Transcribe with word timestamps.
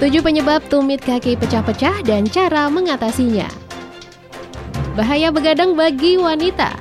Tujuh 0.00 0.24
penyebab 0.24 0.64
tumit 0.72 1.04
kaki 1.04 1.36
pecah-pecah 1.36 2.00
dan 2.08 2.24
cara 2.24 2.72
mengatasinya. 2.72 3.44
Bahaya 4.96 5.28
begadang 5.28 5.76
bagi 5.76 6.16
wanita. 6.16 6.72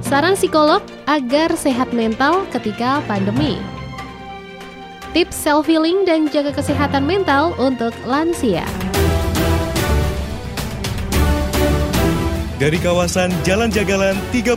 Saran 0.00 0.32
psikolog 0.32 0.80
agar 1.04 1.52
sehat 1.60 1.92
mental 1.92 2.48
ketika 2.56 3.04
pandemi. 3.04 3.60
Tips 5.12 5.36
self-healing 5.44 6.08
dan 6.08 6.24
jaga 6.32 6.56
kesehatan 6.56 7.04
mental 7.04 7.52
untuk 7.60 7.92
lansia. 8.08 8.64
Dari 12.56 12.80
kawasan 12.80 13.28
Jalan 13.44 13.68
Jagalan 13.68 14.16
36 14.32 14.56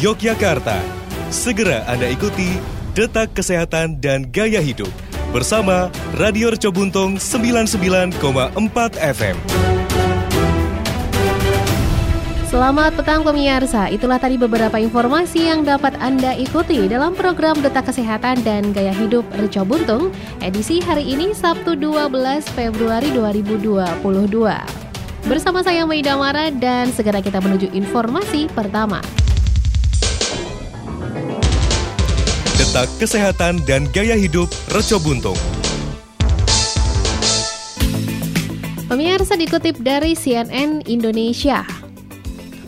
Yogyakarta, 0.00 0.80
segera 1.28 1.84
Anda 1.84 2.08
ikuti 2.08 2.56
Detak 2.96 3.36
Kesehatan 3.36 4.00
dan 4.00 4.32
Gaya 4.32 4.64
Hidup 4.64 5.09
bersama 5.30 5.86
Radio 6.18 6.50
Reco 6.50 6.74
Buntung 6.74 7.14
99,4 7.14 8.18
FM. 8.98 9.36
Selamat 12.50 12.98
petang 12.98 13.22
pemirsa, 13.22 13.86
itulah 13.94 14.18
tadi 14.18 14.34
beberapa 14.34 14.74
informasi 14.74 15.46
yang 15.46 15.62
dapat 15.62 15.94
Anda 16.02 16.34
ikuti 16.34 16.90
dalam 16.90 17.14
program 17.14 17.62
Detak 17.62 17.94
Kesehatan 17.94 18.42
dan 18.42 18.74
Gaya 18.74 18.90
Hidup 18.90 19.22
Reco 19.38 19.62
Buntung 19.62 20.10
edisi 20.42 20.82
hari 20.82 21.06
ini 21.06 21.30
Sabtu 21.30 21.78
12 21.78 22.10
Februari 22.58 23.14
2022. 23.14 24.02
Bersama 25.30 25.62
saya 25.62 25.86
Maida 25.86 26.18
Mara 26.18 26.50
dan 26.50 26.90
segera 26.90 27.22
kita 27.22 27.38
menuju 27.38 27.70
informasi 27.70 28.50
pertama. 28.50 28.98
Detak 32.70 33.02
Kesehatan 33.02 33.66
dan 33.66 33.90
Gaya 33.90 34.14
Hidup 34.14 34.46
Reco 34.70 35.02
Buntung. 35.02 35.34
Pemirsa 38.86 39.34
dikutip 39.34 39.82
dari 39.82 40.14
CNN 40.14 40.86
Indonesia. 40.86 41.66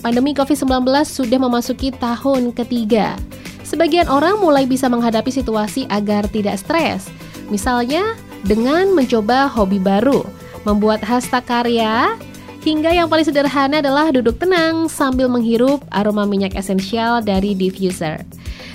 Pandemi 0.02 0.34
COVID-19 0.34 0.90
sudah 1.06 1.38
memasuki 1.38 1.94
tahun 1.94 2.50
ketiga. 2.50 3.14
Sebagian 3.62 4.10
orang 4.10 4.42
mulai 4.42 4.66
bisa 4.66 4.90
menghadapi 4.90 5.30
situasi 5.30 5.86
agar 5.86 6.26
tidak 6.34 6.58
stres. 6.58 7.06
Misalnya 7.46 8.18
dengan 8.42 8.90
mencoba 8.98 9.46
hobi 9.46 9.78
baru, 9.78 10.26
membuat 10.66 11.06
hashtag 11.06 11.46
karya, 11.46 12.18
hingga 12.62 12.94
yang 12.94 13.10
paling 13.10 13.26
sederhana 13.26 13.82
adalah 13.82 14.14
duduk 14.14 14.38
tenang 14.38 14.86
sambil 14.86 15.26
menghirup 15.26 15.82
aroma 15.90 16.22
minyak 16.22 16.54
esensial 16.54 17.18
dari 17.18 17.58
diffuser. 17.58 18.22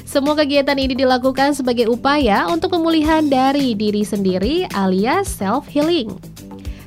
Semua 0.04 0.36
kegiatan 0.36 0.76
ini 0.76 0.96
dilakukan 0.96 1.56
sebagai 1.56 1.88
upaya 1.92 2.48
untuk 2.48 2.76
pemulihan 2.76 3.28
dari 3.28 3.76
diri 3.76 4.04
sendiri 4.04 4.68
alias 4.76 5.28
self-healing. 5.40 6.12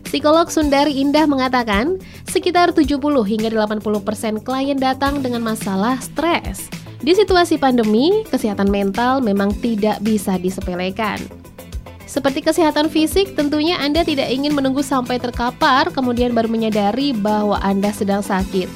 Psikolog 0.05 0.51
Sundari 0.51 0.99
Indah 0.99 1.25
mengatakan, 1.25 1.97
sekitar 2.27 2.75
70 2.75 2.99
hingga 3.01 3.49
80% 3.49 4.03
persen 4.03 4.35
klien 4.43 4.75
datang 4.75 5.23
dengan 5.23 5.41
masalah 5.45 6.03
stres. 6.03 6.67
Di 7.01 7.17
situasi 7.17 7.57
pandemi, 7.57 8.27
kesehatan 8.29 8.69
mental 8.69 9.25
memang 9.25 9.55
tidak 9.63 10.03
bisa 10.03 10.37
disepelekan. 10.37 11.40
Seperti 12.11 12.43
kesehatan 12.43 12.91
fisik, 12.91 13.39
tentunya 13.39 13.79
Anda 13.79 14.03
tidak 14.03 14.35
ingin 14.35 14.51
menunggu 14.51 14.83
sampai 14.83 15.23
terkapar 15.23 15.95
kemudian 15.95 16.35
baru 16.35 16.51
menyadari 16.51 17.15
bahwa 17.15 17.63
Anda 17.63 17.95
sedang 17.95 18.19
sakit. 18.19 18.67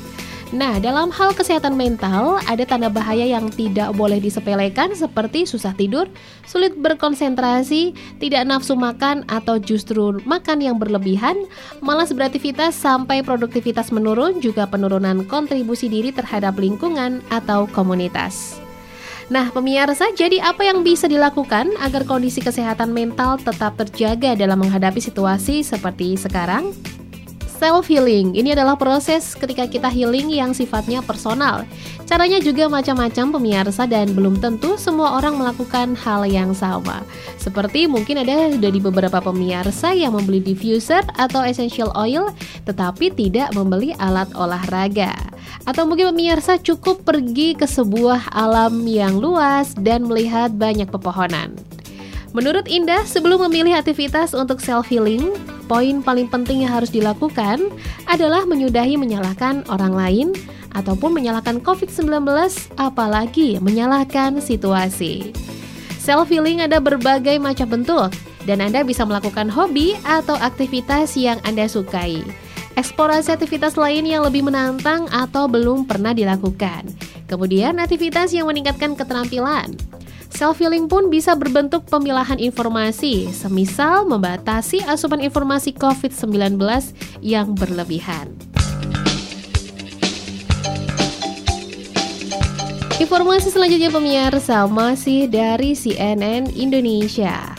Nah, 0.55 0.79
dalam 0.79 1.11
hal 1.11 1.35
kesehatan 1.35 1.75
mental, 1.75 2.39
ada 2.47 2.63
tanda 2.63 2.87
bahaya 2.87 3.27
yang 3.27 3.51
tidak 3.51 3.91
boleh 3.99 4.23
disepelekan 4.23 4.95
seperti 4.95 5.51
susah 5.51 5.75
tidur, 5.75 6.07
sulit 6.47 6.79
berkonsentrasi, 6.79 7.91
tidak 8.23 8.47
nafsu 8.47 8.79
makan, 8.79 9.27
atau 9.27 9.59
justru 9.59 10.23
makan 10.23 10.63
yang 10.63 10.79
berlebihan, 10.79 11.35
malas 11.83 12.15
beraktivitas 12.15 12.79
sampai 12.79 13.27
produktivitas 13.27 13.91
menurun, 13.91 14.39
juga 14.39 14.71
penurunan 14.71 15.27
kontribusi 15.27 15.91
diri 15.91 16.15
terhadap 16.15 16.55
lingkungan 16.55 17.19
atau 17.35 17.67
komunitas. 17.75 18.64
Nah, 19.33 19.49
pemirsa, 19.49 20.13
jadi 20.13 20.37
apa 20.45 20.69
yang 20.69 20.85
bisa 20.85 21.09
dilakukan 21.09 21.73
agar 21.81 22.05
kondisi 22.05 22.45
kesehatan 22.45 22.93
mental 22.93 23.41
tetap 23.41 23.77
terjaga 23.81 24.37
dalam 24.37 24.61
menghadapi 24.61 25.01
situasi 25.01 25.65
seperti 25.65 26.21
sekarang? 26.21 26.77
Self 27.65 27.89
healing. 27.89 28.37
Ini 28.37 28.53
adalah 28.53 28.77
proses 28.77 29.33
ketika 29.33 29.65
kita 29.65 29.89
healing 29.89 30.29
yang 30.29 30.53
sifatnya 30.53 31.01
personal. 31.01 31.65
Caranya 32.05 32.37
juga 32.37 32.69
macam-macam 32.69 33.41
pemirsa 33.41 33.89
dan 33.89 34.13
belum 34.13 34.37
tentu 34.37 34.77
semua 34.77 35.17
orang 35.17 35.41
melakukan 35.41 35.97
hal 35.97 36.29
yang 36.29 36.53
sama. 36.53 37.01
Seperti 37.41 37.89
mungkin 37.89 38.21
ada 38.21 38.53
dari 38.53 38.77
beberapa 38.77 39.17
pemirsa 39.25 39.97
yang 39.97 40.13
membeli 40.13 40.45
diffuser 40.45 41.01
atau 41.17 41.41
essential 41.41 41.89
oil 41.97 42.29
tetapi 42.69 43.09
tidak 43.17 43.57
membeli 43.57 43.97
alat 43.97 44.29
olahraga. 44.37 45.17
Atau 45.65 45.89
mungkin 45.89 46.13
pemirsa 46.13 46.61
cukup 46.61 47.09
pergi 47.09 47.57
ke 47.57 47.65
sebuah 47.65 48.29
alam 48.37 48.85
yang 48.85 49.17
luas 49.17 49.73
dan 49.81 50.05
melihat 50.05 50.53
banyak 50.53 50.93
pepohonan. 50.93 51.57
Menurut 52.37 52.69
Indah, 52.69 53.07
sebelum 53.07 53.47
memilih 53.49 53.79
aktivitas 53.79 54.35
untuk 54.35 54.59
self-healing, 54.59 55.33
poin 55.65 56.05
paling 56.05 56.29
penting 56.29 56.63
yang 56.63 56.77
harus 56.77 56.93
dilakukan 56.93 57.73
adalah 58.07 58.45
menyudahi 58.45 59.01
menyalahkan 59.01 59.65
orang 59.73 59.93
lain 59.97 60.29
ataupun 60.75 61.15
menyalahkan 61.15 61.63
COVID-19, 61.63 62.27
apalagi 62.77 63.63
menyalahkan 63.63 64.43
situasi. 64.43 65.33
Self-healing 66.03 66.61
ada 66.61 66.83
berbagai 66.83 67.41
macam 67.41 67.81
bentuk, 67.81 68.13
dan 68.45 68.61
Anda 68.61 68.85
bisa 68.85 69.09
melakukan 69.09 69.49
hobi 69.49 69.97
atau 70.05 70.37
aktivitas 70.37 71.17
yang 71.17 71.41
Anda 71.49 71.65
sukai. 71.65 72.21
Eksplorasi 72.75 73.39
aktivitas 73.39 73.79
lain 73.79 74.05
yang 74.05 74.27
lebih 74.27 74.45
menantang 74.45 75.07
atau 75.15 75.47
belum 75.47 75.87
pernah 75.87 76.11
dilakukan. 76.11 76.91
Kemudian 77.31 77.79
aktivitas 77.79 78.35
yang 78.35 78.51
meningkatkan 78.51 78.99
keterampilan. 78.99 79.94
Self-healing 80.35 80.91
pun 80.91 81.15
bisa 81.15 81.39
berbentuk 81.39 81.87
pemilahan 81.87 82.43
informasi, 82.43 83.31
semisal 83.31 84.03
membatasi 84.03 84.83
asupan 84.83 85.23
informasi 85.23 85.71
COVID-19 85.79 86.59
yang 87.23 87.55
berlebihan. 87.55 88.35
Informasi 92.99 93.55
selanjutnya 93.55 93.95
pemirsa 93.95 94.67
masih 94.67 95.31
dari 95.31 95.79
CNN 95.79 96.51
Indonesia. 96.59 97.55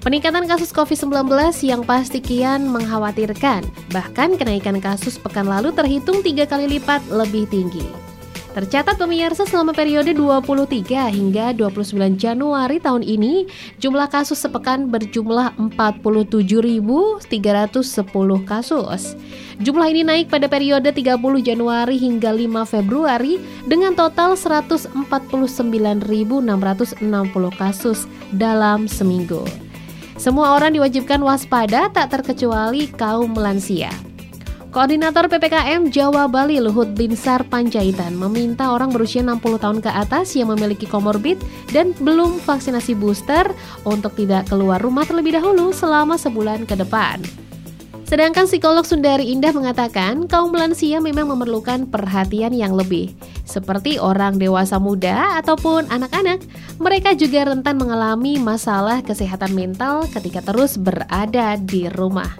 Peningkatan 0.00 0.48
kasus 0.48 0.72
COVID-19 0.72 1.28
yang 1.68 1.84
pasti 1.84 2.24
kian 2.24 2.64
mengkhawatirkan, 2.72 3.68
bahkan 3.92 4.40
kenaikan 4.40 4.80
kasus 4.80 5.20
pekan 5.20 5.44
lalu 5.44 5.68
terhitung 5.76 6.24
tiga 6.24 6.48
kali 6.48 6.80
lipat 6.80 7.04
lebih 7.12 7.44
tinggi. 7.52 8.07
Tercatat 8.48 8.96
pemirsa 8.96 9.44
selama 9.44 9.76
periode 9.76 10.16
23 10.16 11.12
hingga 11.12 11.52
29 11.52 12.16
Januari 12.16 12.80
tahun 12.80 13.04
ini, 13.04 13.44
jumlah 13.76 14.08
kasus 14.08 14.40
sepekan 14.40 14.88
berjumlah 14.88 15.52
47.310 15.76 17.20
kasus. 18.48 19.20
Jumlah 19.60 19.88
ini 19.92 20.00
naik 20.00 20.32
pada 20.32 20.48
periode 20.48 20.88
30 20.88 21.20
Januari 21.44 22.00
hingga 22.00 22.32
5 22.32 22.72
Februari 22.72 23.36
dengan 23.68 23.92
total 23.92 24.32
149.660 24.32 26.48
kasus 27.60 28.08
dalam 28.32 28.88
seminggu. 28.88 29.44
Semua 30.16 30.56
orang 30.56 30.72
diwajibkan 30.74 31.22
waspada 31.22 31.86
tak 31.94 32.10
terkecuali 32.10 32.90
kaum 32.96 33.38
lansia. 33.38 34.07
Koordinator 34.68 35.32
PPKM 35.32 35.88
Jawa 35.88 36.28
Bali 36.28 36.60
Luhut 36.60 36.92
Binsar 36.92 37.40
Panjaitan 37.48 38.12
meminta 38.12 38.68
orang 38.68 38.92
berusia 38.92 39.24
60 39.24 39.64
tahun 39.64 39.78
ke 39.80 39.88
atas 39.88 40.36
yang 40.36 40.52
memiliki 40.52 40.84
komorbid 40.84 41.40
dan 41.72 41.96
belum 42.04 42.36
vaksinasi 42.44 42.92
booster 42.92 43.48
untuk 43.88 44.12
tidak 44.12 44.44
keluar 44.52 44.76
rumah 44.76 45.08
terlebih 45.08 45.40
dahulu 45.40 45.72
selama 45.72 46.20
sebulan 46.20 46.68
ke 46.68 46.76
depan. 46.76 47.16
Sedangkan 48.04 48.44
psikolog 48.44 48.84
Sundari 48.84 49.32
Indah 49.32 49.56
mengatakan 49.56 50.28
kaum 50.28 50.52
lansia 50.52 51.00
memang 51.00 51.32
memerlukan 51.32 51.88
perhatian 51.88 52.52
yang 52.52 52.76
lebih. 52.76 53.16
Seperti 53.48 53.96
orang 53.96 54.36
dewasa 54.36 54.76
muda 54.76 55.40
ataupun 55.40 55.88
anak-anak, 55.88 56.44
mereka 56.76 57.16
juga 57.16 57.48
rentan 57.48 57.80
mengalami 57.80 58.36
masalah 58.36 59.00
kesehatan 59.00 59.56
mental 59.56 60.04
ketika 60.12 60.44
terus 60.44 60.76
berada 60.76 61.56
di 61.56 61.88
rumah. 61.88 62.36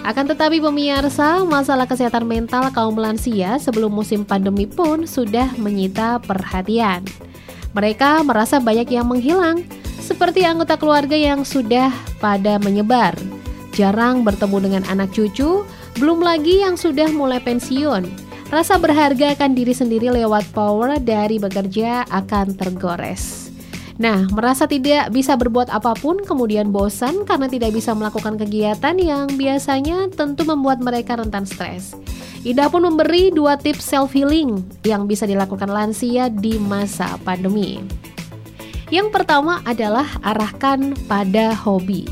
Akan 0.00 0.24
tetapi 0.24 0.64
pemirsa, 0.64 1.44
masalah 1.44 1.84
kesehatan 1.84 2.24
mental 2.24 2.72
kaum 2.72 2.96
lansia 2.96 3.60
sebelum 3.60 3.92
musim 3.92 4.24
pandemi 4.24 4.64
pun 4.64 5.04
sudah 5.04 5.52
menyita 5.60 6.16
perhatian. 6.24 7.04
Mereka 7.76 8.24
merasa 8.24 8.58
banyak 8.58 8.88
yang 8.90 9.06
menghilang, 9.06 9.60
seperti 10.00 10.42
anggota 10.42 10.80
keluarga 10.80 11.14
yang 11.14 11.44
sudah 11.44 11.92
pada 12.18 12.56
menyebar, 12.58 13.12
jarang 13.76 14.24
bertemu 14.24 14.56
dengan 14.58 14.82
anak 14.88 15.12
cucu, 15.12 15.68
belum 16.00 16.24
lagi 16.24 16.64
yang 16.64 16.80
sudah 16.80 17.12
mulai 17.12 17.38
pensiun. 17.38 18.08
Rasa 18.50 18.80
berharga 18.82 19.36
akan 19.38 19.54
diri 19.54 19.70
sendiri 19.70 20.10
lewat 20.10 20.50
power 20.50 20.98
dari 20.98 21.38
bekerja 21.38 22.08
akan 22.10 22.58
tergores. 22.58 23.49
Nah, 24.00 24.24
merasa 24.32 24.64
tidak 24.64 25.12
bisa 25.12 25.36
berbuat 25.36 25.68
apa 25.68 25.92
pun, 25.92 26.24
kemudian 26.24 26.72
bosan 26.72 27.28
karena 27.28 27.52
tidak 27.52 27.76
bisa 27.76 27.92
melakukan 27.92 28.40
kegiatan 28.40 28.96
yang 28.96 29.28
biasanya 29.36 30.08
tentu 30.08 30.48
membuat 30.48 30.80
mereka 30.80 31.20
rentan 31.20 31.44
stres. 31.44 31.92
Ida 32.40 32.72
pun 32.72 32.88
memberi 32.88 33.28
dua 33.28 33.60
tips 33.60 33.84
self-healing 33.84 34.64
yang 34.88 35.04
bisa 35.04 35.28
dilakukan 35.28 35.68
lansia 35.68 36.32
di 36.32 36.56
masa 36.56 37.20
pandemi. 37.28 37.76
Yang 38.88 39.12
pertama 39.12 39.60
adalah 39.68 40.08
arahkan 40.24 40.96
pada 41.04 41.52
hobi. 41.52 42.08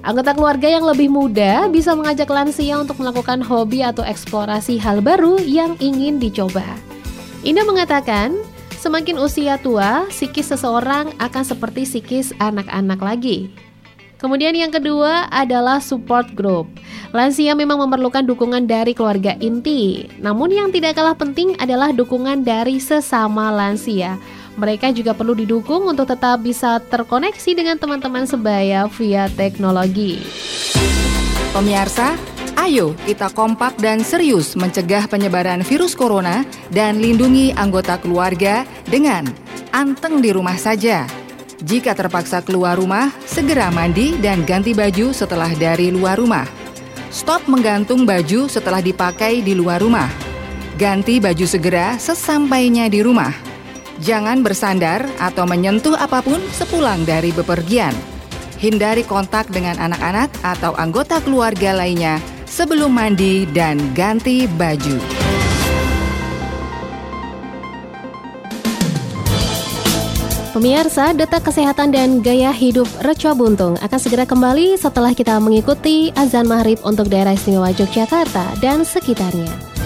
Anggota 0.00 0.32
keluarga 0.32 0.72
yang 0.72 0.88
lebih 0.88 1.12
muda 1.12 1.68
bisa 1.68 1.92
mengajak 1.92 2.32
lansia 2.32 2.80
untuk 2.80 2.96
melakukan 2.96 3.44
hobi 3.44 3.84
atau 3.84 4.00
eksplorasi 4.00 4.80
hal 4.80 5.04
baru 5.04 5.36
yang 5.44 5.76
ingin 5.84 6.16
dicoba. 6.16 6.64
Ina 7.44 7.68
mengatakan, 7.68 8.32
Semakin 8.80 9.20
usia 9.20 9.60
tua, 9.60 10.08
psikis 10.08 10.56
seseorang 10.56 11.12
akan 11.20 11.44
seperti 11.44 11.84
psikis 11.84 12.32
anak-anak 12.40 12.96
lagi. 12.96 13.52
Kemudian 14.16 14.56
yang 14.56 14.72
kedua 14.72 15.28
adalah 15.28 15.84
support 15.84 16.32
group. 16.32 16.64
Lansia 17.12 17.52
memang 17.52 17.76
memerlukan 17.84 18.24
dukungan 18.24 18.64
dari 18.64 18.96
keluarga 18.96 19.36
inti. 19.36 20.08
Namun 20.24 20.48
yang 20.48 20.68
tidak 20.72 20.96
kalah 20.96 21.12
penting 21.12 21.60
adalah 21.60 21.92
dukungan 21.92 22.40
dari 22.40 22.80
sesama 22.80 23.52
lansia. 23.52 24.16
Mereka 24.56 24.96
juga 24.96 25.12
perlu 25.12 25.36
didukung 25.36 25.84
untuk 25.84 26.08
tetap 26.08 26.40
bisa 26.40 26.80
terkoneksi 26.80 27.50
dengan 27.52 27.76
teman-teman 27.76 28.24
sebaya 28.24 28.88
via 28.96 29.28
teknologi. 29.36 30.24
Pemirsa, 31.52 32.16
Ayo 32.60 32.92
kita 33.08 33.32
kompak 33.32 33.80
dan 33.80 34.04
serius 34.04 34.52
mencegah 34.52 35.08
penyebaran 35.08 35.64
virus 35.64 35.96
corona 35.96 36.44
dan 36.68 37.00
lindungi 37.00 37.56
anggota 37.56 37.96
keluarga 37.96 38.68
dengan 38.84 39.24
anteng 39.72 40.20
di 40.20 40.28
rumah 40.28 40.60
saja. 40.60 41.08
Jika 41.64 41.96
terpaksa 41.96 42.44
keluar 42.44 42.76
rumah, 42.76 43.08
segera 43.24 43.72
mandi 43.72 44.12
dan 44.20 44.44
ganti 44.44 44.76
baju 44.76 45.08
setelah 45.16 45.48
dari 45.56 45.88
luar 45.88 46.20
rumah. 46.20 46.44
Stop 47.08 47.48
menggantung 47.48 48.04
baju 48.04 48.44
setelah 48.44 48.84
dipakai 48.84 49.40
di 49.40 49.56
luar 49.56 49.80
rumah. 49.80 50.12
Ganti 50.76 51.16
baju 51.16 51.48
segera 51.48 51.96
sesampainya 51.96 52.92
di 52.92 53.00
rumah. 53.00 53.32
Jangan 54.04 54.44
bersandar 54.44 55.08
atau 55.16 55.48
menyentuh 55.48 55.96
apa 55.96 56.20
pun 56.20 56.44
sepulang 56.52 57.08
dari 57.08 57.32
bepergian. 57.32 57.96
Hindari 58.60 59.00
kontak 59.08 59.48
dengan 59.48 59.80
anak-anak 59.80 60.28
atau 60.44 60.76
anggota 60.76 61.24
keluarga 61.24 61.72
lainnya 61.72 62.20
sebelum 62.50 62.90
mandi 62.90 63.46
dan 63.54 63.78
ganti 63.94 64.50
baju. 64.58 64.98
Pemirsa, 70.50 71.14
data 71.14 71.38
kesehatan 71.38 71.94
dan 71.94 72.18
gaya 72.26 72.50
hidup 72.50 72.90
Reco 73.06 73.30
Buntung 73.38 73.78
akan 73.78 74.00
segera 74.02 74.26
kembali 74.26 74.74
setelah 74.74 75.14
kita 75.14 75.38
mengikuti 75.38 76.10
azan 76.18 76.50
maghrib 76.50 76.76
untuk 76.82 77.06
daerah 77.06 77.38
istimewa 77.38 77.70
Yogyakarta 77.70 78.58
dan 78.58 78.82
sekitarnya. 78.82 79.79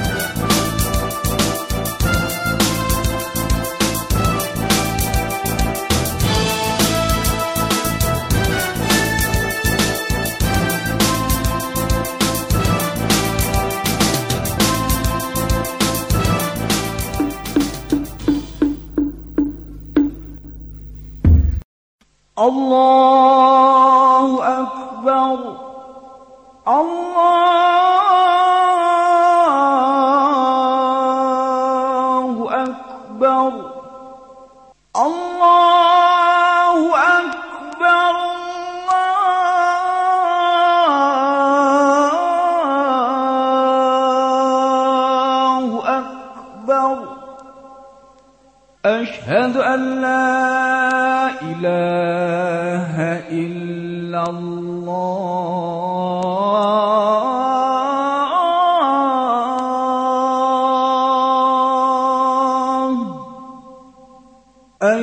الله 22.44 23.53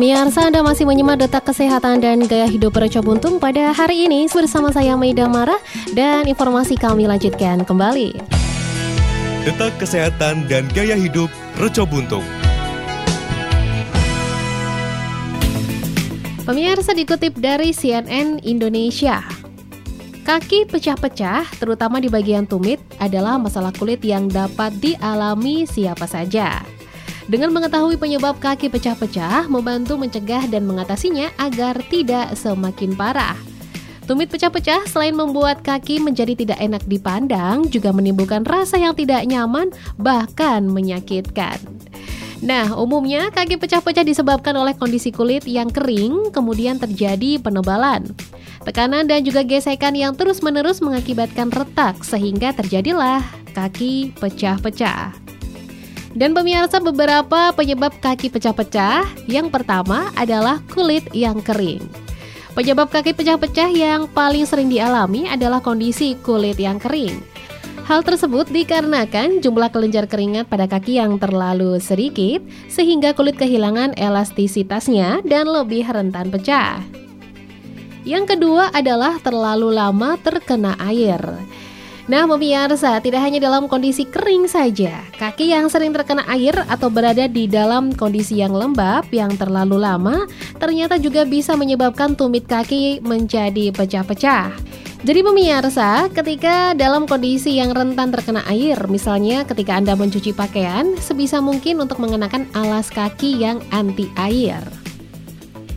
Pemirsa 0.00 0.48
Anda 0.48 0.64
masih 0.64 0.88
menyimak 0.88 1.20
detak 1.20 1.52
kesehatan 1.52 2.00
dan 2.00 2.24
gaya 2.24 2.48
hidup 2.48 2.72
Reco 2.72 3.04
Buntung 3.04 3.36
pada 3.36 3.68
hari 3.68 4.08
ini 4.08 4.32
bersama 4.32 4.72
saya 4.72 4.96
Maida 4.96 5.28
Mara 5.28 5.60
dan 5.92 6.24
informasi 6.24 6.72
kami 6.72 7.04
lanjutkan 7.04 7.68
kembali. 7.68 8.16
Detak 9.44 9.76
kesehatan 9.76 10.48
dan 10.48 10.64
gaya 10.72 10.96
hidup 10.96 11.28
Reco 11.60 11.84
Buntung. 11.84 12.24
Pemirsa 16.48 16.96
dikutip 16.96 17.36
dari 17.36 17.76
CNN 17.76 18.40
Indonesia. 18.40 19.20
Kaki 20.24 20.64
pecah-pecah, 20.64 21.44
terutama 21.60 22.00
di 22.00 22.08
bagian 22.08 22.48
tumit, 22.48 22.80
adalah 22.96 23.36
masalah 23.36 23.76
kulit 23.76 24.00
yang 24.00 24.32
dapat 24.32 24.72
dialami 24.80 25.68
siapa 25.68 26.08
saja. 26.08 26.69
Dengan 27.30 27.54
mengetahui 27.54 27.94
penyebab 27.94 28.42
kaki 28.42 28.66
pecah-pecah, 28.66 29.46
membantu 29.46 29.94
mencegah 29.94 30.50
dan 30.50 30.66
mengatasinya 30.66 31.30
agar 31.38 31.78
tidak 31.86 32.34
semakin 32.34 32.98
parah. 32.98 33.38
Tumit 34.10 34.26
pecah-pecah 34.26 34.90
selain 34.90 35.14
membuat 35.14 35.62
kaki 35.62 36.02
menjadi 36.02 36.34
tidak 36.34 36.58
enak 36.58 36.82
dipandang, 36.90 37.70
juga 37.70 37.94
menimbulkan 37.94 38.42
rasa 38.42 38.82
yang 38.82 38.98
tidak 38.98 39.22
nyaman, 39.30 39.70
bahkan 39.94 40.66
menyakitkan. 40.66 41.62
Nah, 42.42 42.74
umumnya 42.74 43.30
kaki 43.30 43.62
pecah-pecah 43.62 44.02
disebabkan 44.02 44.58
oleh 44.58 44.74
kondisi 44.74 45.14
kulit 45.14 45.46
yang 45.46 45.70
kering, 45.70 46.34
kemudian 46.34 46.82
terjadi 46.82 47.38
penebalan. 47.38 48.10
Tekanan 48.66 49.06
dan 49.06 49.22
juga 49.22 49.46
gesekan 49.46 49.94
yang 49.94 50.18
terus-menerus 50.18 50.82
mengakibatkan 50.82 51.54
retak, 51.54 52.02
sehingga 52.02 52.50
terjadilah 52.58 53.22
kaki 53.54 54.18
pecah-pecah. 54.18 55.29
Dan 56.10 56.34
pemirsa 56.34 56.82
beberapa 56.82 57.54
penyebab 57.54 57.94
kaki 58.02 58.34
pecah-pecah. 58.34 59.06
Yang 59.30 59.54
pertama 59.54 60.10
adalah 60.18 60.58
kulit 60.74 61.06
yang 61.14 61.38
kering. 61.38 61.86
Penyebab 62.50 62.90
kaki 62.90 63.14
pecah-pecah 63.14 63.70
yang 63.70 64.10
paling 64.10 64.42
sering 64.42 64.66
dialami 64.66 65.30
adalah 65.30 65.62
kondisi 65.62 66.18
kulit 66.18 66.58
yang 66.58 66.82
kering. 66.82 67.22
Hal 67.86 68.06
tersebut 68.06 68.46
dikarenakan 68.50 69.42
jumlah 69.42 69.70
kelenjar 69.70 70.06
keringat 70.06 70.46
pada 70.46 70.70
kaki 70.70 70.98
yang 70.98 71.18
terlalu 71.18 71.78
sedikit 71.82 72.42
sehingga 72.70 73.14
kulit 73.14 73.34
kehilangan 73.34 73.98
elastisitasnya 73.98 75.26
dan 75.26 75.46
lebih 75.50 75.86
rentan 75.86 76.30
pecah. 76.30 76.82
Yang 78.02 78.34
kedua 78.34 78.70
adalah 78.74 79.18
terlalu 79.22 79.74
lama 79.74 80.14
terkena 80.22 80.78
air. 80.78 81.18
Nah, 82.10 82.26
pemirsa, 82.26 82.98
tidak 82.98 83.22
hanya 83.22 83.38
dalam 83.38 83.70
kondisi 83.70 84.02
kering 84.02 84.50
saja, 84.50 84.98
kaki 85.14 85.54
yang 85.54 85.70
sering 85.70 85.94
terkena 85.94 86.26
air 86.26 86.50
atau 86.66 86.90
berada 86.90 87.30
di 87.30 87.46
dalam 87.46 87.94
kondisi 87.94 88.42
yang 88.42 88.50
lembab 88.50 89.06
yang 89.14 89.30
terlalu 89.38 89.78
lama 89.78 90.26
ternyata 90.58 90.98
juga 90.98 91.22
bisa 91.22 91.54
menyebabkan 91.54 92.18
tumit 92.18 92.50
kaki 92.50 92.98
menjadi 93.06 93.70
pecah-pecah. 93.70 94.50
Jadi 95.06 95.20
pemirsa, 95.22 96.10
ketika 96.10 96.74
dalam 96.74 97.06
kondisi 97.06 97.62
yang 97.62 97.70
rentan 97.70 98.10
terkena 98.10 98.42
air, 98.50 98.74
misalnya 98.90 99.46
ketika 99.46 99.78
Anda 99.78 99.94
mencuci 99.94 100.34
pakaian, 100.34 100.98
sebisa 100.98 101.38
mungkin 101.38 101.78
untuk 101.78 102.02
mengenakan 102.02 102.50
alas 102.58 102.90
kaki 102.90 103.38
yang 103.38 103.62
anti 103.70 104.10
air. 104.18 104.58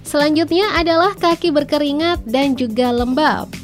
Selanjutnya 0.01 0.65
adalah 0.73 1.13
kaki 1.13 1.53
berkeringat 1.53 2.25
dan 2.25 2.57
juga 2.57 2.89
lembab. 2.89 3.62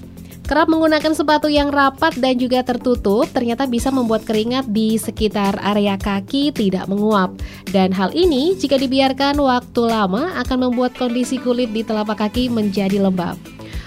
Kerap 0.50 0.65
menggunakan 0.65 1.13
sepatu 1.13 1.46
yang 1.46 1.70
rapat 1.70 2.18
dan 2.18 2.34
juga 2.41 2.65
tertutup 2.65 3.29
ternyata 3.29 3.70
bisa 3.70 3.94
membuat 3.94 4.25
keringat 4.25 4.65
di 4.74 4.98
sekitar 4.98 5.53
area 5.62 5.94
kaki 5.94 6.50
tidak 6.50 6.89
menguap. 6.89 7.38
Dan 7.70 7.94
hal 7.94 8.10
ini 8.18 8.58
jika 8.58 8.82
dibiarkan 8.82 9.38
waktu 9.38 9.82
lama 9.86 10.34
akan 10.41 10.58
membuat 10.65 10.98
kondisi 10.98 11.38
kulit 11.38 11.70
di 11.70 11.86
telapak 11.86 12.25
kaki 12.25 12.50
menjadi 12.50 12.98
lembab. 12.98 13.38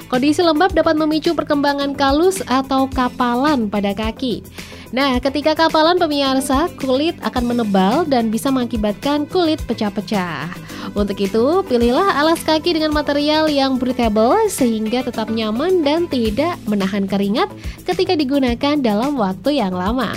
Kondisi 0.06 0.38
lembab 0.38 0.70
dapat 0.70 0.94
memicu 0.94 1.34
perkembangan 1.34 1.98
kalus 1.98 2.38
atau 2.46 2.86
kapalan 2.86 3.66
pada 3.66 3.90
kaki. 3.90 4.46
Nah, 4.92 5.16
ketika 5.24 5.56
kapalan 5.56 5.96
pemirsa, 5.96 6.68
kulit 6.76 7.16
akan 7.24 7.48
menebal 7.48 8.04
dan 8.04 8.28
bisa 8.28 8.52
mengakibatkan 8.52 9.24
kulit 9.24 9.56
pecah-pecah. 9.64 10.52
Untuk 10.92 11.16
itu, 11.16 11.64
pilihlah 11.64 12.12
alas 12.12 12.44
kaki 12.44 12.76
dengan 12.76 12.92
material 12.92 13.48
yang 13.48 13.80
breathable 13.80 14.36
sehingga 14.52 15.00
tetap 15.00 15.32
nyaman 15.32 15.80
dan 15.80 16.04
tidak 16.12 16.60
menahan 16.68 17.08
keringat 17.08 17.48
ketika 17.88 18.12
digunakan 18.12 18.76
dalam 18.76 19.16
waktu 19.16 19.64
yang 19.64 19.72
lama. 19.72 20.12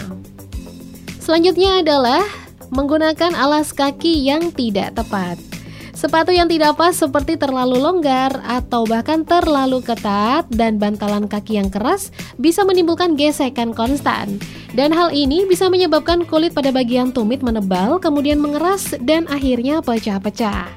Selanjutnya 1.24 1.80
adalah 1.80 2.28
menggunakan 2.68 3.32
alas 3.32 3.72
kaki 3.72 4.28
yang 4.28 4.52
tidak 4.52 4.92
tepat. 5.00 5.55
Sepatu 5.96 6.36
yang 6.36 6.52
tidak 6.52 6.76
pas 6.76 6.92
seperti 6.92 7.40
terlalu 7.40 7.80
longgar 7.80 8.44
atau 8.44 8.84
bahkan 8.84 9.24
terlalu 9.24 9.80
ketat 9.80 10.44
dan 10.52 10.76
bantalan 10.76 11.24
kaki 11.24 11.56
yang 11.56 11.72
keras 11.72 12.12
bisa 12.36 12.68
menimbulkan 12.68 13.16
gesekan 13.16 13.72
konstan. 13.72 14.36
Dan 14.76 14.92
hal 14.92 15.16
ini 15.16 15.48
bisa 15.48 15.72
menyebabkan 15.72 16.28
kulit 16.28 16.52
pada 16.52 16.68
bagian 16.76 17.16
tumit 17.16 17.40
menebal, 17.40 17.96
kemudian 18.04 18.44
mengeras 18.44 18.92
dan 19.08 19.24
akhirnya 19.32 19.80
pecah-pecah. 19.80 20.68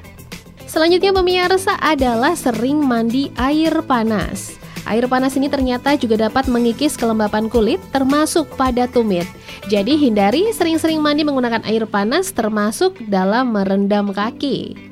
Selanjutnya 0.63 1.11
pemirsa 1.11 1.75
adalah 1.83 2.31
sering 2.39 2.79
mandi 2.79 3.27
air 3.35 3.75
panas. 3.83 4.55
Air 4.87 5.11
panas 5.11 5.35
ini 5.35 5.51
ternyata 5.51 5.99
juga 5.99 6.31
dapat 6.31 6.47
mengikis 6.47 6.95
kelembapan 6.95 7.51
kulit 7.51 7.83
termasuk 7.91 8.55
pada 8.55 8.87
tumit. 8.87 9.27
Jadi 9.67 9.99
hindari 9.99 10.55
sering-sering 10.55 11.03
mandi 11.03 11.27
menggunakan 11.27 11.67
air 11.67 11.83
panas 11.83 12.31
termasuk 12.31 12.95
dalam 13.11 13.51
merendam 13.51 14.15
kaki. 14.15 14.88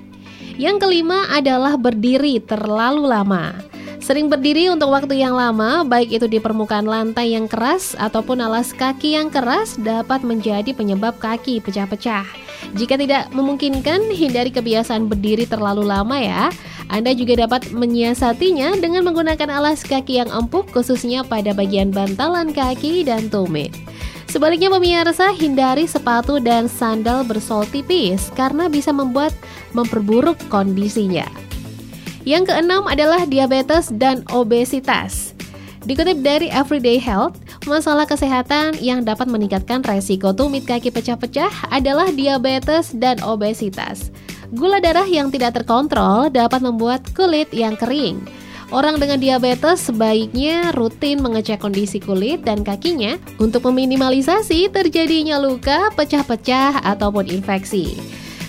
Yang 0.58 0.90
kelima 0.90 1.30
adalah 1.30 1.78
berdiri 1.78 2.42
terlalu 2.42 3.06
lama. 3.06 3.54
Sering 4.02 4.26
berdiri 4.26 4.74
untuk 4.74 4.90
waktu 4.90 5.22
yang 5.22 5.38
lama, 5.38 5.86
baik 5.86 6.18
itu 6.18 6.26
di 6.26 6.42
permukaan 6.42 6.90
lantai 6.90 7.38
yang 7.38 7.46
keras 7.46 7.94
ataupun 7.94 8.42
alas 8.42 8.74
kaki 8.74 9.14
yang 9.14 9.30
keras 9.30 9.78
dapat 9.78 10.26
menjadi 10.26 10.74
penyebab 10.74 11.22
kaki 11.22 11.62
pecah-pecah. 11.62 12.26
Jika 12.74 12.98
tidak 12.98 13.30
memungkinkan, 13.38 14.10
hindari 14.10 14.50
kebiasaan 14.50 15.06
berdiri 15.06 15.46
terlalu 15.46 15.86
lama 15.86 16.18
ya. 16.18 16.50
Anda 16.90 17.14
juga 17.14 17.46
dapat 17.46 17.70
menyiasatinya 17.70 18.82
dengan 18.82 19.06
menggunakan 19.06 19.54
alas 19.54 19.86
kaki 19.86 20.26
yang 20.26 20.32
empuk 20.34 20.74
khususnya 20.74 21.22
pada 21.22 21.54
bagian 21.54 21.94
bantalan 21.94 22.50
kaki 22.50 23.06
dan 23.06 23.30
tumit. 23.30 23.76
Sebaliknya 24.38 24.70
pemirsa, 24.70 25.34
hindari 25.34 25.90
sepatu 25.90 26.38
dan 26.38 26.70
sandal 26.70 27.26
bersol 27.26 27.66
tipis 27.74 28.30
karena 28.38 28.70
bisa 28.70 28.94
membuat 28.94 29.34
memperburuk 29.74 30.38
kondisinya. 30.46 31.26
Yang 32.22 32.54
keenam 32.54 32.86
adalah 32.86 33.26
diabetes 33.26 33.90
dan 33.90 34.22
obesitas. 34.30 35.34
Dikutip 35.90 36.22
dari 36.22 36.54
Everyday 36.54 37.02
Health, 37.02 37.42
masalah 37.66 38.06
kesehatan 38.06 38.78
yang 38.78 39.02
dapat 39.02 39.26
meningkatkan 39.26 39.82
resiko 39.82 40.30
tumit 40.38 40.70
kaki 40.70 40.94
pecah-pecah 40.94 41.74
adalah 41.74 42.14
diabetes 42.14 42.94
dan 42.94 43.18
obesitas. 43.26 44.14
Gula 44.54 44.78
darah 44.78 45.10
yang 45.10 45.34
tidak 45.34 45.58
terkontrol 45.58 46.30
dapat 46.30 46.62
membuat 46.62 47.02
kulit 47.18 47.50
yang 47.50 47.74
kering, 47.74 48.22
Orang 48.68 49.00
dengan 49.00 49.16
diabetes 49.24 49.88
sebaiknya 49.88 50.76
rutin 50.76 51.24
mengecek 51.24 51.64
kondisi 51.64 52.04
kulit 52.04 52.44
dan 52.44 52.68
kakinya 52.68 53.16
untuk 53.40 53.64
meminimalisasi 53.72 54.68
terjadinya 54.76 55.40
luka, 55.40 55.88
pecah-pecah, 55.96 56.84
ataupun 56.84 57.32
infeksi. 57.32 57.96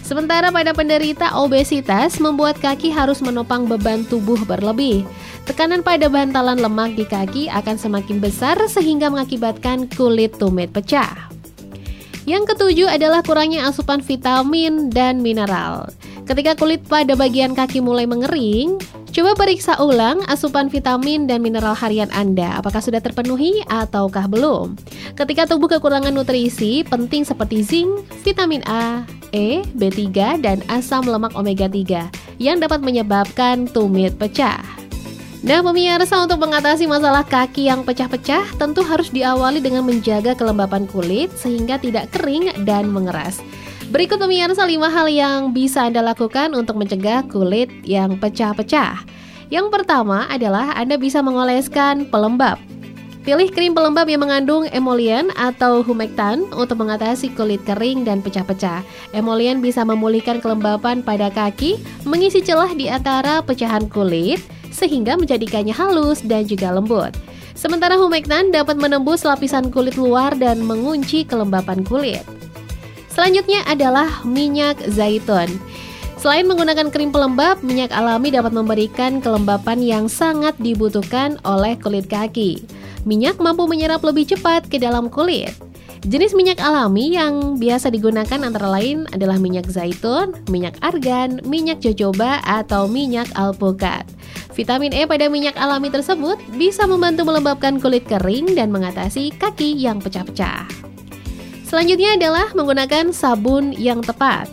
Sementara 0.03 0.51
pada 0.51 0.75
penderita 0.75 1.39
obesitas 1.39 2.19
membuat 2.19 2.59
kaki 2.59 2.91
harus 2.91 3.23
menopang 3.23 3.71
beban 3.71 4.03
tubuh 4.09 4.41
berlebih. 4.43 5.07
Tekanan 5.47 5.87
pada 5.87 6.11
bantalan 6.11 6.59
lemak 6.59 6.99
di 6.99 7.07
kaki 7.07 7.47
akan 7.53 7.79
semakin 7.79 8.19
besar 8.19 8.59
sehingga 8.67 9.15
mengakibatkan 9.15 9.87
kulit 9.95 10.35
tumit 10.41 10.75
pecah. 10.75 11.29
Yang 12.27 12.57
ketujuh 12.57 12.89
adalah 12.91 13.23
kurangnya 13.23 13.71
asupan 13.71 14.03
vitamin 14.03 14.91
dan 14.91 15.23
mineral. 15.23 15.93
Ketika 16.27 16.57
kulit 16.59 16.85
pada 16.85 17.17
bagian 17.17 17.57
kaki 17.57 17.81
mulai 17.81 18.05
mengering, 18.05 18.81
Coba 19.09 19.33
periksa 19.33 19.81
ulang 19.81 20.21
asupan 20.29 20.69
vitamin 20.69 21.25
dan 21.25 21.41
mineral 21.41 21.73
harian 21.73 22.13
Anda, 22.13 22.61
apakah 22.61 22.85
sudah 22.85 23.01
terpenuhi 23.01 23.65
ataukah 23.67 24.29
belum. 24.29 24.77
Ketika 25.17 25.49
tubuh 25.49 25.67
kekurangan 25.67 26.13
nutrisi 26.13 26.85
penting 26.85 27.25
seperti 27.25 27.65
zinc, 27.65 28.05
vitamin 28.21 28.61
A, 28.69 29.09
E, 29.33 29.65
B3, 29.77 30.41
dan 30.45 30.61
asam 30.69 31.09
lemak 31.09 31.33
omega 31.37 31.69
3 31.69 32.09
yang 32.41 32.61
dapat 32.61 32.85
menyebabkan 32.85 33.69
tumit 33.69 34.17
pecah. 34.17 34.61
Nah, 35.39 35.63
pemirsa 35.63 36.19
untuk 36.19 36.43
mengatasi 36.43 36.91
masalah 36.91 37.23
kaki 37.23 37.71
yang 37.71 37.87
pecah-pecah 37.87 38.59
tentu 38.59 38.83
harus 38.83 39.09
diawali 39.15 39.63
dengan 39.63 39.87
menjaga 39.87 40.35
kelembapan 40.35 40.85
kulit 40.91 41.31
sehingga 41.39 41.79
tidak 41.79 42.11
kering 42.11 42.51
dan 42.67 42.91
mengeras. 42.91 43.39
Berikut 43.89 44.21
pemirsa 44.21 44.69
5 44.69 44.85
hal 44.85 45.07
yang 45.09 45.41
bisa 45.57 45.89
Anda 45.89 46.05
lakukan 46.05 46.53
untuk 46.53 46.77
mencegah 46.77 47.25
kulit 47.25 47.73
yang 47.89 48.21
pecah-pecah. 48.21 49.01
Yang 49.49 49.73
pertama 49.73 50.29
adalah 50.29 50.77
Anda 50.77 51.01
bisa 51.01 51.25
mengoleskan 51.25 52.05
pelembab. 52.13 52.61
Pilih 53.25 53.49
krim 53.49 53.73
pelembab 53.73 54.05
yang 54.13 54.21
mengandung 54.21 54.69
emollient 54.77 55.33
atau 55.41 55.81
humectant 55.81 56.45
untuk 56.53 56.85
mengatasi 56.85 57.33
kulit 57.33 57.65
kering 57.65 58.05
dan 58.05 58.21
pecah-pecah. 58.21 58.85
Emollient 59.17 59.65
bisa 59.65 59.89
memulihkan 59.89 60.45
kelembapan 60.45 61.01
pada 61.01 61.33
kaki, 61.33 61.81
mengisi 62.05 62.45
celah 62.45 62.77
di 62.77 62.93
antara 62.93 63.41
pecahan 63.41 63.89
kulit, 63.89 64.45
sehingga 64.69 65.17
menjadikannya 65.17 65.73
halus 65.73 66.21
dan 66.21 66.45
juga 66.45 66.77
lembut. 66.77 67.17
Sementara 67.57 67.97
humectant 67.97 68.53
dapat 68.53 68.77
menembus 68.77 69.25
lapisan 69.25 69.73
kulit 69.73 69.97
luar 69.97 70.37
dan 70.37 70.61
mengunci 70.61 71.25
kelembapan 71.25 71.81
kulit. 71.89 72.48
Selanjutnya 73.19 73.67
adalah 73.67 74.23
minyak 74.23 74.79
zaitun. 74.95 75.51
Selain 76.23 76.47
menggunakan 76.47 76.87
krim 76.87 77.11
pelembab, 77.11 77.59
minyak 77.67 77.91
alami 77.91 78.31
dapat 78.31 78.55
memberikan 78.55 79.19
kelembapan 79.19 79.83
yang 79.83 80.07
sangat 80.07 80.55
dibutuhkan 80.63 81.35
oleh 81.43 81.75
kulit 81.83 82.07
kaki. 82.07 82.63
Minyak 83.03 83.43
mampu 83.43 83.67
menyerap 83.67 84.07
lebih 84.07 84.23
cepat 84.23 84.71
ke 84.71 84.79
dalam 84.79 85.11
kulit. 85.11 85.51
Jenis 86.07 86.31
minyak 86.31 86.63
alami 86.63 87.19
yang 87.19 87.59
biasa 87.59 87.91
digunakan 87.91 88.39
antara 88.39 88.71
lain 88.71 89.03
adalah 89.11 89.35
minyak 89.35 89.67
zaitun, 89.67 90.39
minyak 90.47 90.79
argan, 90.79 91.43
minyak 91.43 91.83
jojoba, 91.83 92.39
atau 92.47 92.87
minyak 92.87 93.27
alpukat. 93.35 94.07
Vitamin 94.55 94.95
E 94.95 95.11
pada 95.11 95.27
minyak 95.27 95.59
alami 95.59 95.91
tersebut 95.91 96.39
bisa 96.55 96.87
membantu 96.87 97.27
melembabkan 97.27 97.83
kulit 97.83 98.07
kering 98.07 98.55
dan 98.55 98.71
mengatasi 98.71 99.35
kaki 99.43 99.75
yang 99.75 99.99
pecah-pecah. 99.99 100.88
Selanjutnya 101.69 102.17
adalah 102.17 102.49
menggunakan 102.57 103.13
sabun 103.13 103.77
yang 103.77 104.01
tepat. 104.01 104.49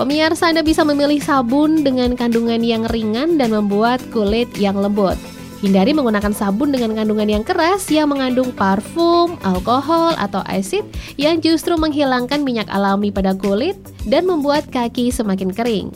Pemirsa 0.00 0.48
Anda 0.48 0.64
bisa 0.64 0.80
memilih 0.80 1.20
sabun 1.20 1.84
dengan 1.84 2.16
kandungan 2.16 2.64
yang 2.64 2.88
ringan 2.88 3.36
dan 3.36 3.52
membuat 3.52 4.00
kulit 4.08 4.48
yang 4.56 4.80
lembut. 4.80 5.20
Hindari 5.60 5.92
menggunakan 5.92 6.32
sabun 6.32 6.72
dengan 6.72 6.96
kandungan 6.96 7.28
yang 7.28 7.44
keras 7.44 7.88
yang 7.92 8.08
mengandung 8.08 8.48
parfum, 8.52 9.36
alkohol, 9.44 10.16
atau 10.16 10.40
asid 10.48 10.88
yang 11.20 11.40
justru 11.44 11.76
menghilangkan 11.76 12.40
minyak 12.40 12.68
alami 12.72 13.12
pada 13.12 13.36
kulit 13.36 13.76
dan 14.08 14.24
membuat 14.24 14.64
kaki 14.72 15.12
semakin 15.12 15.52
kering. 15.52 15.88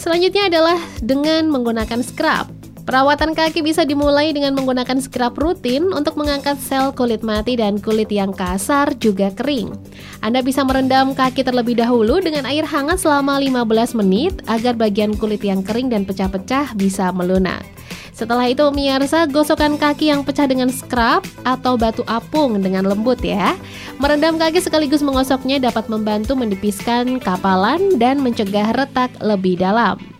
Selanjutnya 0.00 0.48
adalah 0.48 0.80
dengan 1.04 1.52
menggunakan 1.52 2.00
scrub. 2.00 2.59
Perawatan 2.88 3.36
kaki 3.36 3.60
bisa 3.60 3.84
dimulai 3.84 4.32
dengan 4.32 4.56
menggunakan 4.56 4.98
scrub 4.98 5.36
rutin 5.36 5.92
untuk 5.92 6.16
mengangkat 6.16 6.56
sel 6.58 6.90
kulit 6.96 7.20
mati 7.20 7.54
dan 7.54 7.76
kulit 7.76 8.08
yang 8.08 8.32
kasar 8.32 8.96
juga 8.96 9.28
kering. 9.36 9.70
Anda 10.24 10.40
bisa 10.40 10.64
merendam 10.64 11.12
kaki 11.12 11.44
terlebih 11.44 11.76
dahulu 11.76 12.24
dengan 12.24 12.48
air 12.48 12.64
hangat 12.64 13.04
selama 13.04 13.38
15 13.38 14.00
menit 14.00 14.34
agar 14.48 14.74
bagian 14.74 15.12
kulit 15.14 15.44
yang 15.44 15.60
kering 15.60 15.92
dan 15.92 16.08
pecah-pecah 16.08 16.72
bisa 16.74 17.12
melunak. 17.12 17.62
Setelah 18.20 18.52
itu 18.52 18.60
pemirsa 18.68 19.24
gosokkan 19.24 19.80
kaki 19.80 20.12
yang 20.12 20.20
pecah 20.28 20.44
dengan 20.44 20.68
scrub 20.68 21.24
atau 21.40 21.80
batu 21.80 22.04
apung 22.04 22.60
dengan 22.60 22.84
lembut 22.84 23.16
ya. 23.24 23.56
Merendam 23.96 24.36
kaki 24.36 24.60
sekaligus 24.60 25.00
mengosoknya 25.00 25.56
dapat 25.56 25.88
membantu 25.88 26.36
menipiskan 26.36 27.16
kapalan 27.16 27.96
dan 27.96 28.20
mencegah 28.20 28.76
retak 28.76 29.08
lebih 29.24 29.56
dalam. 29.56 30.19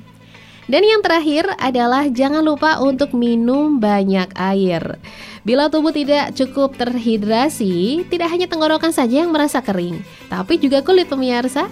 Dan 0.70 0.86
yang 0.86 1.02
terakhir 1.02 1.50
adalah 1.58 2.06
jangan 2.06 2.46
lupa 2.46 2.78
untuk 2.78 3.10
minum 3.10 3.82
banyak 3.82 4.30
air. 4.38 5.02
Bila 5.42 5.66
tubuh 5.66 5.90
tidak 5.90 6.30
cukup 6.38 6.78
terhidrasi, 6.78 8.06
tidak 8.06 8.30
hanya 8.30 8.46
tenggorokan 8.46 8.94
saja 8.94 9.26
yang 9.26 9.34
merasa 9.34 9.58
kering, 9.58 9.98
tapi 10.30 10.62
juga 10.62 10.78
kulit 10.86 11.10
pemirsa. 11.10 11.66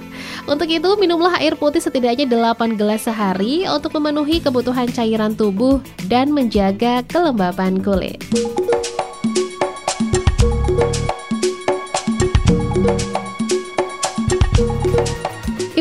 Untuk 0.51 0.67
itu, 0.67 0.91
minumlah 0.99 1.39
air 1.39 1.55
putih 1.55 1.79
setidaknya 1.79 2.27
8 2.27 2.75
gelas 2.75 3.07
sehari 3.07 3.71
untuk 3.71 3.95
memenuhi 4.03 4.43
kebutuhan 4.43 4.91
cairan 4.91 5.39
tubuh 5.39 5.79
dan 6.11 6.35
menjaga 6.35 7.07
kelembapan 7.07 7.79
kulit. 7.79 8.19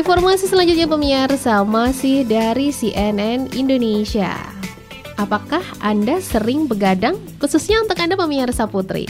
Informasi 0.08 0.48
selanjutnya 0.48 0.88
pemirsa 0.88 1.60
masih 1.68 2.24
dari 2.24 2.72
CNN 2.72 3.52
Indonesia. 3.52 4.32
Apakah 5.20 5.60
Anda 5.84 6.16
sering 6.24 6.64
begadang? 6.64 7.20
Khususnya 7.36 7.84
untuk 7.84 8.00
Anda 8.00 8.16
pemirsa 8.16 8.64
putri. 8.64 9.04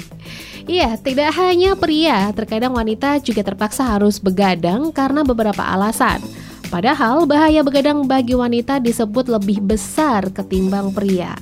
Iya, 0.67 0.99
tidak 0.99 1.39
hanya 1.39 1.79
pria, 1.79 2.35
terkadang 2.35 2.75
wanita 2.75 3.23
juga 3.23 3.47
terpaksa 3.47 3.95
harus 3.95 4.19
begadang 4.19 4.91
karena 4.91 5.23
beberapa 5.23 5.63
alasan. 5.63 6.19
Padahal 6.67 7.31
bahaya 7.31 7.63
begadang 7.63 8.03
bagi 8.11 8.35
wanita 8.35 8.83
disebut 8.83 9.31
lebih 9.31 9.63
besar 9.63 10.35
ketimbang 10.35 10.91
pria. 10.91 11.39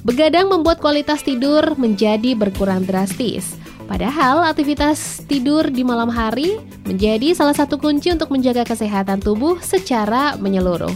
Begadang 0.00 0.48
membuat 0.48 0.80
kualitas 0.80 1.20
tidur 1.20 1.76
menjadi 1.76 2.32
berkurang 2.32 2.88
drastis. 2.88 3.52
Padahal 3.88 4.44
aktivitas 4.44 5.24
tidur 5.24 5.64
di 5.72 5.80
malam 5.80 6.12
hari 6.12 6.60
menjadi 6.84 7.32
salah 7.32 7.56
satu 7.56 7.80
kunci 7.80 8.12
untuk 8.12 8.28
menjaga 8.28 8.68
kesehatan 8.68 9.24
tubuh 9.24 9.56
secara 9.64 10.36
menyeluruh. 10.36 10.92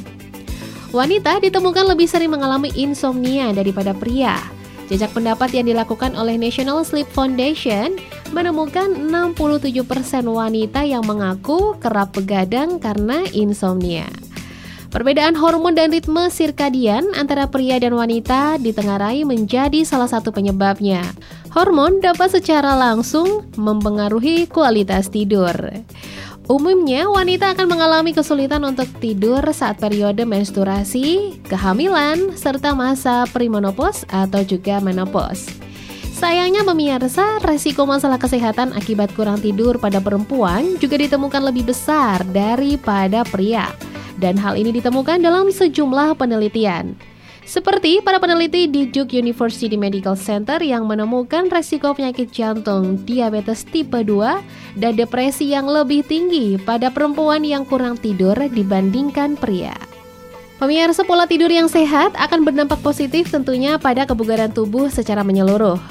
Wanita 0.93 1.41
ditemukan 1.41 1.89
lebih 1.89 2.05
sering 2.05 2.37
mengalami 2.37 2.69
insomnia 2.77 3.49
daripada 3.57 3.97
pria. 3.97 4.37
Jejak 4.93 5.17
pendapat 5.17 5.57
yang 5.57 5.73
dilakukan 5.73 6.13
oleh 6.21 6.37
National 6.37 6.85
Sleep 6.85 7.09
Foundation 7.17 7.97
menemukan 8.29 8.93
67% 9.09 9.73
wanita 10.29 10.85
yang 10.85 11.09
mengaku 11.09 11.81
kerap 11.81 12.13
begadang 12.13 12.77
karena 12.77 13.25
insomnia. 13.33 14.05
Perbedaan 14.93 15.33
hormon 15.33 15.73
dan 15.73 15.89
ritme 15.89 16.29
sirkadian 16.29 17.17
antara 17.17 17.49
pria 17.49 17.81
dan 17.81 17.97
wanita 17.97 18.61
ditengarai 18.61 19.25
menjadi 19.25 19.89
salah 19.89 20.05
satu 20.05 20.29
penyebabnya. 20.29 21.01
Hormon 21.53 22.01
dapat 22.01 22.33
secara 22.33 22.73
langsung 22.81 23.45
mempengaruhi 23.61 24.49
kualitas 24.49 25.13
tidur. 25.13 25.53
Umumnya, 26.49 27.13
wanita 27.13 27.53
akan 27.53 27.69
mengalami 27.69 28.17
kesulitan 28.17 28.65
untuk 28.65 28.89
tidur 29.05 29.45
saat 29.53 29.77
periode 29.77 30.25
menstruasi, 30.25 31.37
kehamilan, 31.45 32.33
serta 32.41 32.73
masa 32.73 33.29
premenopause 33.37 34.09
atau 34.09 34.41
juga 34.41 34.81
menopause. 34.81 35.53
Sayangnya 36.17 36.65
pemirsa, 36.65 37.37
resiko 37.45 37.85
masalah 37.85 38.17
kesehatan 38.17 38.73
akibat 38.73 39.13
kurang 39.13 39.37
tidur 39.45 39.77
pada 39.77 40.01
perempuan 40.01 40.81
juga 40.81 40.97
ditemukan 41.05 41.53
lebih 41.53 41.69
besar 41.69 42.25
daripada 42.33 43.29
pria. 43.29 43.69
Dan 44.17 44.41
hal 44.41 44.57
ini 44.57 44.73
ditemukan 44.73 45.21
dalam 45.21 45.53
sejumlah 45.53 46.17
penelitian. 46.17 47.12
Seperti 47.43 47.99
para 47.99 48.23
peneliti 48.23 48.71
di 48.71 48.87
Duke 48.87 49.19
University 49.19 49.75
Medical 49.75 50.15
Center 50.15 50.63
yang 50.63 50.87
menemukan 50.87 51.51
resiko 51.51 51.91
penyakit 51.91 52.31
jantung, 52.31 53.03
diabetes 53.03 53.67
tipe 53.67 53.99
2, 53.99 54.79
dan 54.79 54.95
depresi 54.95 55.51
yang 55.51 55.67
lebih 55.67 56.07
tinggi 56.07 56.55
pada 56.63 56.89
perempuan 56.95 57.43
yang 57.43 57.67
kurang 57.67 57.99
tidur 57.99 58.39
dibandingkan 58.39 59.35
pria. 59.35 59.75
Pemirsa 60.63 61.03
pola 61.03 61.27
tidur 61.27 61.51
yang 61.51 61.67
sehat 61.67 62.15
akan 62.15 62.47
berdampak 62.47 62.79
positif 62.87 63.35
tentunya 63.35 63.75
pada 63.83 64.07
kebugaran 64.07 64.55
tubuh 64.55 64.87
secara 64.87 65.27
menyeluruh. 65.27 65.83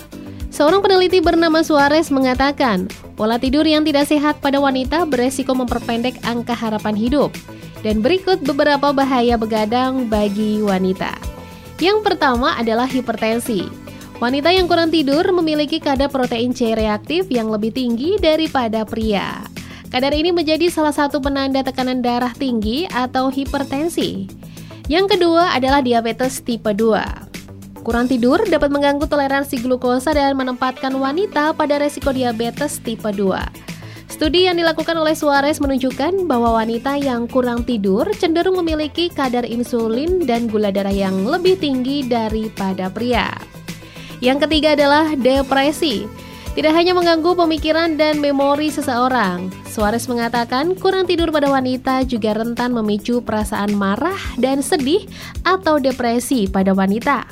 Seorang 0.48 0.80
peneliti 0.80 1.20
bernama 1.20 1.60
Suarez 1.60 2.08
mengatakan, 2.08 2.88
pola 3.20 3.36
tidur 3.36 3.68
yang 3.68 3.84
tidak 3.84 4.08
sehat 4.08 4.40
pada 4.40 4.64
wanita 4.64 5.04
beresiko 5.04 5.52
memperpendek 5.52 6.24
angka 6.24 6.56
harapan 6.56 6.96
hidup. 6.96 7.36
Dan 7.84 8.00
berikut 8.00 8.46
beberapa 8.46 8.94
bahaya 8.94 9.36
begadang 9.36 10.06
bagi 10.06 10.62
wanita. 10.62 11.40
Yang 11.82 12.06
pertama 12.06 12.54
adalah 12.54 12.86
hipertensi. 12.86 13.65
Wanita 14.22 14.54
yang 14.54 14.70
kurang 14.70 14.94
tidur 14.94 15.26
memiliki 15.34 15.82
kadar 15.82 16.13
protein 16.13 16.54
C 16.54 16.78
reaktif 16.78 17.26
yang 17.34 17.50
lebih 17.50 17.74
tinggi 17.74 18.22
daripada 18.22 18.86
pria. 18.86 19.41
Kadar 19.89 20.13
ini 20.13 20.30
menjadi 20.30 20.70
salah 20.70 20.94
satu 20.94 21.17
penanda 21.17 21.65
tekanan 21.65 22.06
darah 22.06 22.30
tinggi 22.38 22.86
atau 22.86 23.34
hipertensi. 23.34 24.30
Yang 24.86 25.17
kedua 25.17 25.58
adalah 25.58 25.82
diabetes 25.82 26.46
tipe 26.46 26.70
2. 26.70 27.82
Kurang 27.82 28.06
tidur 28.06 28.38
dapat 28.46 28.70
mengganggu 28.70 29.10
toleransi 29.10 29.58
glukosa 29.65 30.13
dan 30.13 30.38
menempatkan 30.38 30.94
wanita 30.94 31.58
pada 31.58 31.82
resiko 31.82 32.13
diabetes 32.13 32.78
tipe 32.78 33.10
2. 33.10 33.71
Studi 34.22 34.46
yang 34.46 34.62
dilakukan 34.62 34.94
oleh 35.02 35.18
Suarez 35.18 35.58
menunjukkan 35.58 36.30
bahwa 36.30 36.62
wanita 36.62 36.94
yang 36.94 37.26
kurang 37.26 37.66
tidur 37.66 38.06
cenderung 38.22 38.54
memiliki 38.62 39.10
kadar 39.10 39.42
insulin 39.42 40.30
dan 40.30 40.46
gula 40.46 40.70
darah 40.70 40.94
yang 40.94 41.26
lebih 41.26 41.58
tinggi 41.58 42.06
daripada 42.06 42.94
pria. 42.94 43.34
Yang 44.22 44.46
ketiga 44.46 44.78
adalah 44.78 45.18
depresi. 45.18 46.06
Tidak 46.54 46.70
hanya 46.70 46.94
mengganggu 46.94 47.34
pemikiran 47.34 47.98
dan 47.98 48.22
memori 48.22 48.70
seseorang, 48.70 49.50
Suarez 49.66 50.06
mengatakan 50.06 50.78
kurang 50.78 51.10
tidur 51.10 51.34
pada 51.34 51.50
wanita 51.50 52.06
juga 52.06 52.38
rentan 52.38 52.78
memicu 52.78 53.26
perasaan 53.26 53.74
marah 53.74 54.22
dan 54.38 54.62
sedih 54.62 55.02
atau 55.42 55.82
depresi 55.82 56.46
pada 56.46 56.78
wanita. 56.78 57.26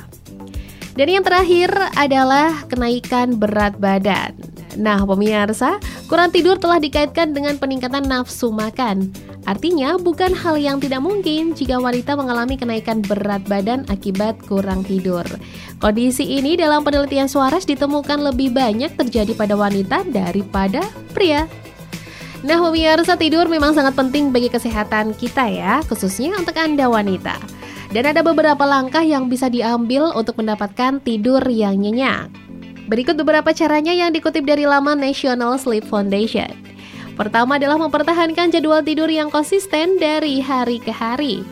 Dan 0.98 1.06
yang 1.06 1.22
terakhir 1.22 1.70
adalah 1.94 2.66
kenaikan 2.66 3.38
berat 3.38 3.78
badan. 3.78 4.34
Nah, 4.78 5.02
pemirsa, 5.02 5.82
kurang 6.10 6.34
tidur 6.34 6.58
telah 6.58 6.82
dikaitkan 6.82 7.30
dengan 7.30 7.54
peningkatan 7.54 8.02
nafsu 8.02 8.50
makan. 8.50 9.14
Artinya, 9.46 9.94
bukan 9.94 10.34
hal 10.34 10.58
yang 10.58 10.82
tidak 10.82 11.06
mungkin 11.06 11.54
jika 11.54 11.78
wanita 11.78 12.18
mengalami 12.18 12.58
kenaikan 12.58 12.98
berat 12.98 13.46
badan 13.46 13.86
akibat 13.86 14.34
kurang 14.50 14.82
tidur. 14.82 15.22
Kondisi 15.78 16.26
ini 16.26 16.58
dalam 16.58 16.82
penelitian 16.82 17.30
Suarez 17.30 17.62
ditemukan 17.62 18.26
lebih 18.26 18.50
banyak 18.50 18.98
terjadi 18.98 19.38
pada 19.38 19.54
wanita 19.54 20.02
daripada 20.10 20.82
pria. 21.14 21.46
Nah, 22.42 22.58
pemirsa 22.58 23.14
tidur 23.14 23.46
memang 23.46 23.70
sangat 23.78 23.94
penting 23.94 24.34
bagi 24.34 24.50
kesehatan 24.50 25.14
kita 25.14 25.46
ya, 25.46 25.78
khususnya 25.86 26.34
untuk 26.34 26.58
Anda 26.58 26.90
wanita. 26.90 27.38
Dan 27.94 28.10
ada 28.10 28.26
beberapa 28.26 28.66
langkah 28.66 29.02
yang 29.06 29.30
bisa 29.30 29.46
diambil 29.46 30.10
untuk 30.18 30.42
mendapatkan 30.42 30.98
tidur 31.06 31.42
yang 31.46 31.78
nyenyak. 31.78 32.49
Berikut 32.90 33.14
beberapa 33.14 33.54
caranya 33.54 33.94
yang 33.94 34.10
dikutip 34.10 34.42
dari 34.42 34.66
laman 34.66 34.98
National 34.98 35.54
Sleep 35.62 35.86
Foundation. 35.86 36.50
Pertama 37.14 37.54
adalah 37.54 37.78
mempertahankan 37.78 38.50
jadwal 38.50 38.82
tidur 38.82 39.06
yang 39.06 39.30
konsisten 39.30 39.94
dari 39.94 40.42
hari 40.42 40.82
ke 40.82 40.90
hari. 40.90 41.46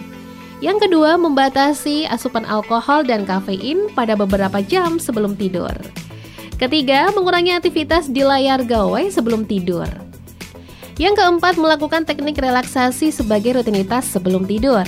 Yang 0.59 0.91
kedua, 0.91 1.15
membatasi 1.15 2.11
asupan 2.11 2.43
alkohol 2.43 3.07
dan 3.07 3.23
kafein 3.23 3.87
pada 3.95 4.19
beberapa 4.19 4.59
jam 4.67 4.99
sebelum 4.99 5.39
tidur. 5.39 5.71
Ketiga, 6.59 7.15
mengurangi 7.15 7.55
aktivitas 7.55 8.11
di 8.11 8.27
layar 8.27 8.67
gawai 8.67 9.07
sebelum 9.07 9.47
tidur. 9.47 9.87
Yang 10.99 11.23
keempat, 11.23 11.55
melakukan 11.55 12.03
teknik 12.03 12.43
relaksasi 12.43 13.15
sebagai 13.15 13.63
rutinitas 13.63 14.11
sebelum 14.11 14.43
tidur. 14.43 14.83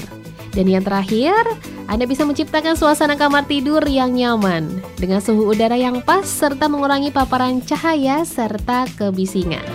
Dan 0.51 0.67
yang 0.67 0.83
terakhir, 0.83 1.47
anda 1.91 2.07
bisa 2.07 2.23
menciptakan 2.23 2.79
suasana 2.79 3.19
kamar 3.19 3.51
tidur 3.51 3.83
yang 3.83 4.15
nyaman 4.15 4.79
dengan 4.95 5.19
suhu 5.19 5.51
udara 5.51 5.75
yang 5.75 5.99
pas 6.07 6.23
serta 6.23 6.71
mengurangi 6.71 7.11
paparan 7.11 7.59
cahaya 7.67 8.23
serta 8.23 8.87
kebisingan. 8.95 9.67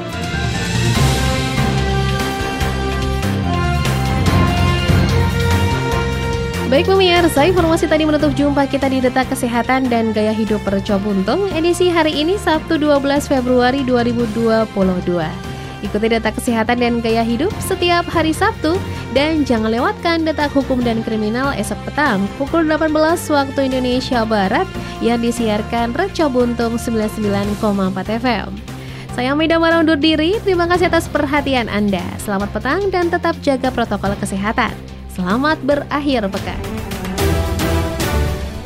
Baik 6.71 6.87
pemirsa, 6.87 7.45
informasi 7.45 7.85
tadi 7.85 8.07
menutup 8.07 8.31
jumpa 8.31 8.65
kita 8.65 8.87
di 8.87 9.03
Detak 9.03 9.29
Kesehatan 9.29 9.91
dan 9.91 10.15
Gaya 10.15 10.31
Hidup 10.31 10.63
Perco 10.63 10.97
Buntung 10.97 11.51
edisi 11.51 11.91
hari 11.91 12.15
ini 12.15 12.39
Sabtu 12.39 12.79
12 12.79 13.27
Februari 13.27 13.83
2022. 13.83 15.54
Ikuti 15.83 16.07
data 16.07 16.31
kesehatan 16.31 16.79
dan 16.79 16.93
gaya 17.03 17.25
hidup 17.25 17.51
setiap 17.59 18.07
hari 18.07 18.31
Sabtu 18.31 18.79
dan 19.11 19.43
jangan 19.43 19.71
lewatkan 19.71 20.23
detak 20.23 20.51
hukum 20.55 20.79
dan 20.79 21.03
kriminal 21.03 21.51
esok 21.55 21.79
petang 21.87 22.23
pukul 22.39 22.63
18 22.63 22.91
waktu 23.31 23.59
Indonesia 23.67 24.23
Barat 24.23 24.67
yang 25.03 25.19
disiarkan 25.19 25.91
Reco 25.91 26.31
Buntung 26.31 26.79
99,4 26.79 27.59
FM. 28.23 28.49
Saya 29.15 29.31
Mida 29.31 29.55
Mara 29.55 29.79
undur 29.79 29.95
diri, 29.95 30.35
terima 30.43 30.67
kasih 30.67 30.91
atas 30.91 31.07
perhatian 31.07 31.71
Anda. 31.71 32.03
Selamat 32.19 32.51
petang 32.51 32.91
dan 32.91 33.07
tetap 33.07 33.39
jaga 33.39 33.71
protokol 33.71 34.11
kesehatan. 34.19 34.75
Selamat 35.15 35.55
berakhir 35.63 36.27
pekan. 36.27 36.59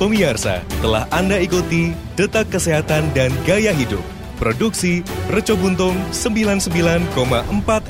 Pemirsa, 0.02 0.65
telah 0.82 1.06
Anda 1.13 1.38
ikuti 1.38 1.93
Detak 2.17 2.50
Kesehatan 2.50 3.13
dan 3.13 3.30
Gaya 3.45 3.76
Hidup 3.76 4.18
Produksi 4.39 5.04
Reco 5.30 5.60
Buntung 5.60 5.93
99,4 6.15 7.12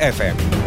FM. 0.01 0.58